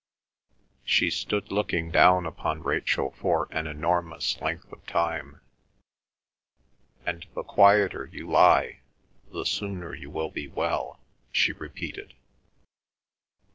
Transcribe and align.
She 0.83 1.11
stood 1.11 1.51
looking 1.51 1.91
down 1.91 2.25
upon 2.25 2.63
Rachel 2.63 3.11
for 3.19 3.47
an 3.51 3.67
enormous 3.67 4.41
length 4.41 4.71
of 4.73 4.83
time. 4.87 5.41
"And 7.05 7.27
the 7.35 7.43
quieter 7.43 8.09
you 8.11 8.27
lie 8.27 8.79
the 9.31 9.45
sooner 9.45 9.93
you 9.93 10.09
will 10.09 10.31
be 10.31 10.47
well," 10.47 11.01
she 11.31 11.51
repeated. 11.53 12.15